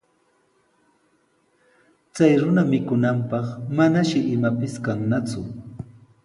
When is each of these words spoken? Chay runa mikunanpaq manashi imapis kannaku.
Chay 2.15 2.33
runa 2.41 2.63
mikunanpaq 2.71 3.45
manashi 3.75 4.19
imapis 4.35 4.73
kannaku. 4.85 5.41